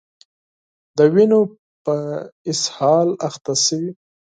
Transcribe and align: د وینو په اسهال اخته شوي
د 0.97 0.99
وینو 1.13 1.41
په 1.85 1.95
اسهال 2.51 3.07
اخته 3.27 3.53
شوي 3.65 3.91